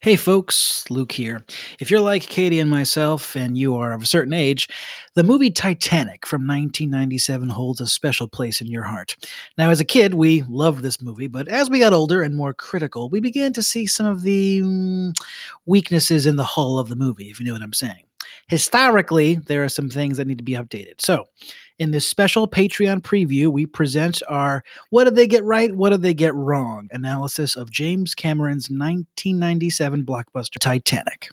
[0.00, 1.44] Hey folks, Luke here.
[1.80, 4.68] If you're like Katie and myself and you are of a certain age,
[5.14, 9.16] the movie Titanic from 1997 holds a special place in your heart.
[9.58, 12.54] Now, as a kid, we loved this movie, but as we got older and more
[12.54, 15.12] critical, we began to see some of the mm,
[15.66, 18.04] weaknesses in the hull of the movie, if you know what I'm saying.
[18.46, 21.00] Historically, there are some things that need to be updated.
[21.00, 21.26] So,
[21.78, 25.74] in this special Patreon preview, we present our What Did They Get Right?
[25.74, 26.88] What Did They Get Wrong?
[26.92, 31.30] analysis of James Cameron's 1997 blockbuster Titanic.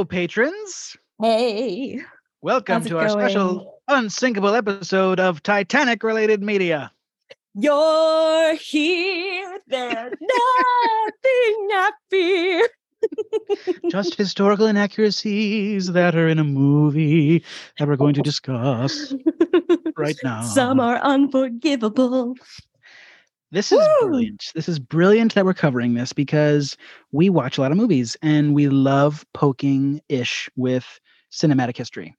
[0.00, 0.96] Hello, patrons.
[1.20, 2.00] Hey.
[2.40, 6.90] Welcome to our special unsinkable episode of Titanic related media.
[7.54, 9.58] You're here.
[9.66, 12.68] There's nothing I fear.
[13.90, 17.44] Just historical inaccuracies that are in a movie
[17.78, 19.12] that we're going to discuss
[19.98, 20.40] right now.
[20.40, 22.36] Some are unforgivable.
[23.52, 24.08] This is Woo!
[24.08, 24.52] brilliant.
[24.54, 26.76] This is brilliant that we're covering this because
[27.10, 31.00] we watch a lot of movies and we love poking ish with
[31.32, 32.16] cinematic history.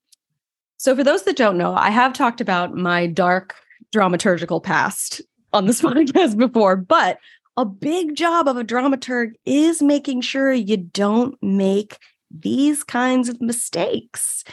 [0.77, 3.55] So, for those that don't know, I have talked about my dark
[3.93, 5.21] dramaturgical past
[5.53, 7.17] on this podcast before, but
[7.55, 11.97] a big job of a dramaturg is making sure you don't make
[12.29, 14.43] these kinds of mistakes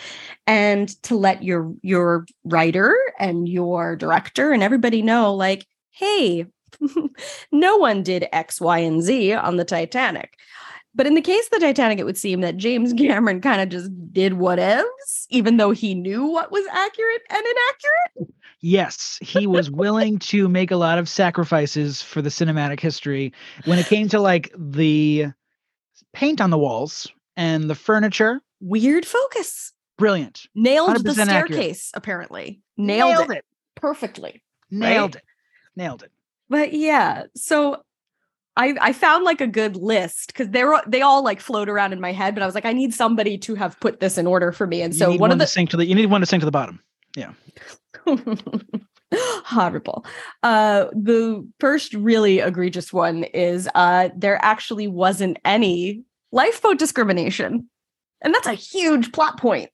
[0.47, 6.45] and to let your your writer and your director and everybody know like hey
[7.53, 10.35] no one did x y and z on the titanic
[10.99, 13.69] but in the case of the Titanic, it would seem that James Cameron kind of
[13.69, 18.35] just did whatevs, even though he knew what was accurate and inaccurate.
[18.61, 23.33] Yes, he was willing to make a lot of sacrifices for the cinematic history
[23.65, 25.27] when it came to like the
[26.13, 27.07] paint on the walls
[27.37, 28.41] and the furniture.
[28.61, 29.73] Weird focus.
[29.99, 30.47] Brilliant.
[30.57, 31.53] Nailed the 100% accurate.
[31.53, 32.61] staircase, apparently.
[32.77, 33.45] Nailed, it.
[33.77, 34.43] perfectly.
[34.73, 35.23] Nailed it.
[35.77, 36.11] Nailed it.
[36.49, 37.83] But yeah, so
[38.59, 41.93] I I found like a good list because they were they all like float around
[41.93, 44.27] in my head, but I was like, I need somebody to have put this in
[44.27, 44.83] order for me.
[44.83, 46.45] And so one, one of the sink to the you need one to sink to
[46.45, 46.81] the bottom.
[47.17, 47.33] Yeah.
[49.15, 50.05] Horrible.
[50.43, 57.69] Uh the first really egregious one is uh there actually wasn't any lifeboat discrimination.
[58.23, 59.71] And that's a huge plot point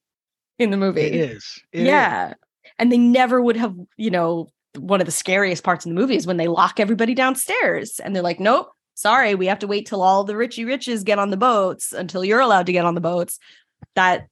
[0.58, 1.00] in the movie.
[1.00, 1.60] It is.
[1.72, 1.86] It is.
[1.86, 2.34] yeah.
[2.78, 4.48] And they never would have, you know,
[4.78, 8.14] one of the scariest parts in the movie is when they lock everybody downstairs and
[8.14, 11.30] they're like, nope, sorry, we have to wait till all the richy riches get on
[11.30, 13.38] the boats until you're allowed to get on the boats.
[13.94, 14.26] That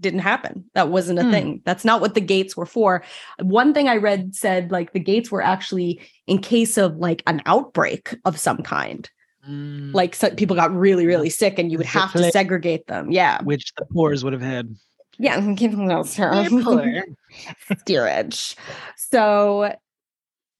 [0.00, 0.64] didn't happen.
[0.74, 1.30] That wasn't a Hmm.
[1.30, 1.62] thing.
[1.64, 3.02] That's not what the gates were for.
[3.40, 7.42] One thing I read said like the gates were actually in case of like an
[7.44, 9.08] outbreak of some kind.
[9.48, 13.10] Mm, Like so people got really, really sick and you would have to segregate them.
[13.10, 13.42] Yeah.
[13.42, 14.74] which the poors would have had.
[15.20, 15.52] Yeah.
[15.52, 16.10] Give them those
[17.80, 18.56] steerage.
[18.96, 19.74] So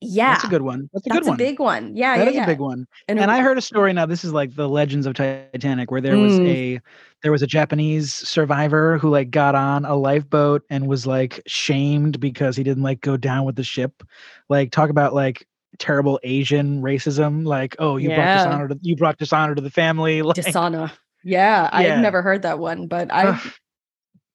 [0.03, 0.33] yeah.
[0.35, 0.89] That's a good one.
[0.93, 1.37] That's a That's good a one.
[1.39, 1.97] big one.
[1.97, 2.45] Yeah, That yeah, is yeah.
[2.45, 2.87] a big one.
[3.09, 4.07] And, and I heard a story now.
[4.07, 6.47] This is like the legends of Titanic, where there was Mm.
[6.49, 6.81] a
[7.23, 12.19] there was a Japanese survivor who like got on a lifeboat and was like shamed
[12.19, 14.03] because he didn't like go down with the ship.
[14.49, 15.47] Like talk about like
[15.79, 17.45] terrible Asian racism.
[17.47, 18.17] Like oh you Yeah.
[18.17, 20.23] brought dishonor to you brought dishonor to the family.
[20.31, 20.91] Like, dishonor.
[21.25, 21.95] Yeah, Yeah.
[21.97, 23.39] I've never heard that one, but I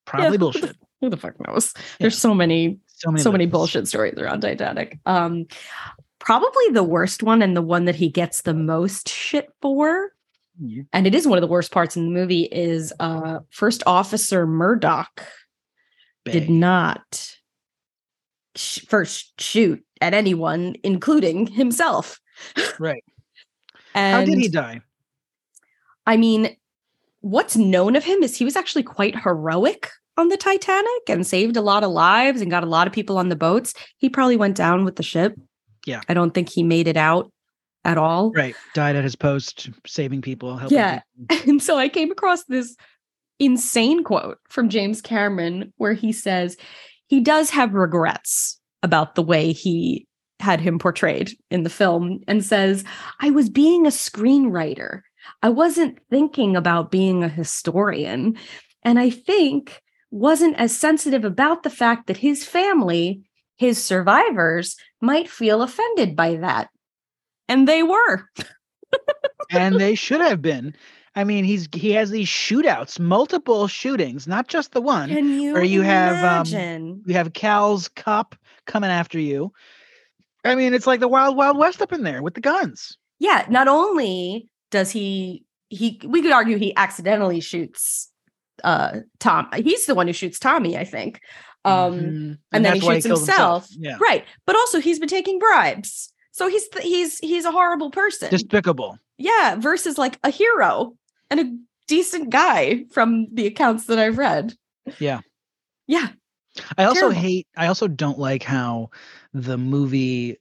[0.06, 0.78] probably who the- bullshit.
[1.02, 1.74] who the fuck knows?
[2.00, 5.00] There's so many So many so many bullshit stories around Titanic.
[5.06, 5.48] Um
[6.20, 10.12] probably the worst one and the one that he gets the most shit for
[10.60, 10.84] Yeah.
[10.94, 14.48] and it is one of the worst parts in the movie is uh first officer
[14.48, 15.22] Murdoch
[16.24, 17.36] did not
[18.56, 22.20] sh- first shoot at anyone including himself.
[22.80, 23.04] Right.
[23.94, 24.82] And How did he die?
[26.06, 26.56] I mean,
[27.26, 31.58] what's known of him is he was actually quite heroic on the Titanic and saved
[31.58, 33.74] a lot of lives and got a lot of people on the boats.
[33.98, 35.34] He probably went down with the ship.
[35.88, 36.02] Yeah.
[36.08, 37.32] I don't think he made it out
[37.84, 38.32] at all.
[38.32, 38.56] Right.
[38.76, 40.56] Died at his post, saving people.
[40.56, 41.02] Helping Yeah.
[41.28, 41.50] people.
[41.50, 42.76] And so I came across this
[43.40, 46.58] insane quote from James Cameron where he says
[47.08, 50.06] he does have regrets about the way he
[50.40, 52.84] had him portrayed in the film and says,
[53.20, 55.02] I was being a screenwriter.
[55.42, 58.38] I wasn't thinking about being a historian.
[58.84, 59.82] And I think
[60.12, 63.24] wasn't as sensitive about the fact that his family,
[63.58, 66.70] his survivors, might feel offended by that.
[67.48, 68.30] And they were.
[69.52, 70.76] and they should have been.
[71.18, 75.10] I mean, he's he has these shootouts, multiple shootings, not just the one.
[75.10, 77.04] Can you Or you have, um, imagine?
[77.06, 78.36] You have Cal's cop
[78.66, 79.54] coming after you.
[80.44, 82.98] I mean, it's like the wild, wild west up in there with the guns.
[83.20, 88.12] yeah, not only does he he we could argue he accidentally shoots
[88.64, 89.50] uh Tom.
[89.56, 91.20] He's the one who shoots Tommy, I think.
[91.66, 92.38] Um Mhm.
[92.52, 93.68] and then he that's why shoots himself.
[93.72, 94.24] Yeah, right.
[94.46, 96.12] But also he's been taking bribes.
[96.32, 98.30] So he's th- he's he's a horrible person.
[98.30, 98.98] despicable.
[99.18, 100.96] yeah, versus like a hero
[101.32, 101.52] and a
[101.88, 104.54] decent guy from the accounts that I've read.
[105.00, 105.22] Yeah.
[105.88, 106.10] Yeah.
[106.78, 107.20] I also Terrible.
[107.22, 107.48] hate.
[107.58, 108.90] I also don't like how
[109.34, 110.38] the movie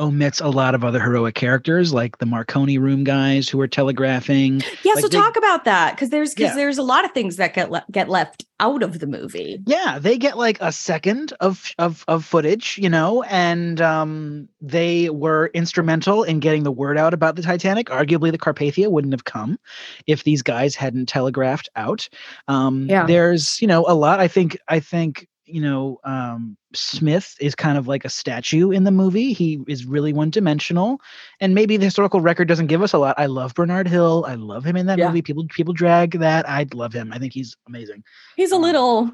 [0.00, 4.62] omits a lot of other heroic characters, like the Marconi room guys who are telegraphing.
[4.82, 6.56] Yeah, Like so they- talk about that because there's because Yeah.
[6.56, 9.58] there's a lot of things that get le- get left out of the movie.
[9.66, 15.08] Yeah, they get like a second of of of footage, you know, and um they
[15.10, 17.86] were instrumental in getting the word out about the Titanic.
[17.88, 19.58] Arguably the Carpathia wouldn't have come
[20.06, 22.08] if these guys hadn't telegraphed out.
[22.48, 23.06] Um Yeah.
[23.06, 27.76] there's, you know, a lot I think I think you know, um, Smith is kind
[27.76, 29.32] of like a statue in the movie.
[29.32, 31.00] He is really one dimensional,
[31.40, 33.14] and maybe the historical record doesn't give us a lot.
[33.18, 34.24] I love Bernard Hill.
[34.28, 35.08] I love him in that Yeah.
[35.08, 35.22] movie.
[35.22, 36.48] People people drag that.
[36.48, 37.12] I love him.
[37.12, 38.02] I think he's amazing
[38.36, 39.12] He's a Um, little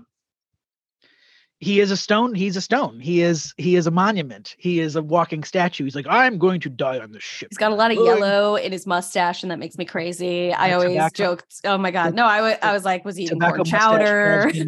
[1.59, 3.01] he is a stone he's a stone.
[3.01, 4.55] He is he is a monument.
[4.59, 5.85] He is a walking statue.
[5.85, 7.49] He's like i'm going to die on the ship.
[7.51, 10.53] He's got a lot of yellow in his mustache and that makes me crazy.
[10.53, 13.25] I always tobacco- joked, oh my god, no, I wa- I was like, was he
[13.25, 14.67] eating corn chowder, drives me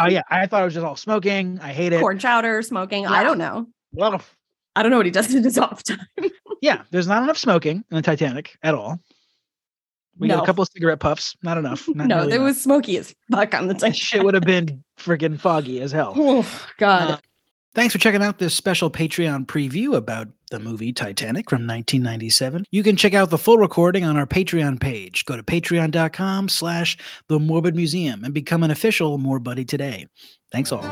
[0.00, 1.58] oh yeah i thought it was just all smoking.
[1.60, 2.00] I hate it.
[2.00, 3.06] Corn chowder, smoking.
[3.06, 3.66] I don't know.
[3.92, 4.20] Well,
[4.76, 6.06] I don't know what he does in his off time.
[6.60, 9.00] yeah there's not enough smoking in the titanic at all
[10.18, 12.48] we got a couple of cigarette puffs not enough not no, nearly there enough.
[12.54, 13.92] was smoky as fuck on the time.
[13.92, 17.10] shit would have been freaking foggy as hell Oh God.
[17.12, 17.18] Uh,
[17.74, 22.64] Thanks for checking out this special Patreon preview about the movie Titanic from 1997.
[22.70, 25.24] You can check out the full recording on our Patreon page.
[25.24, 26.96] Go to patreon.com slash
[27.26, 30.06] the morbid museum and become an official More Buddy today.
[30.52, 30.84] Thanks all.